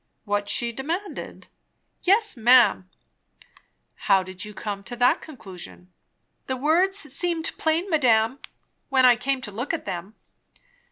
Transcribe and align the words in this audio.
"What 0.25 0.47
she 0.47 0.71
demanded?" 0.71 1.47
"Yes, 2.01 2.35
ma'am." 2.35 2.89
"How 4.09 4.23
did 4.23 4.43
you 4.43 4.51
come 4.51 4.83
to 4.85 4.95
that 4.95 5.21
conclusion?" 5.21 5.93
"The 6.47 6.57
words 6.57 6.97
seemed 6.97 7.51
plain, 7.59 7.87
madame, 7.87 8.39
when 8.89 9.05
I 9.05 9.15
came 9.15 9.41
to 9.41 9.51
look 9.51 9.75
at 9.75 9.85
them. 9.85 10.15